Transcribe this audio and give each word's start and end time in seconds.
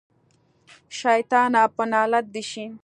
شيطانه 0.99 1.61
په 1.75 1.83
نالت 1.91 2.25
شې. 2.49 2.65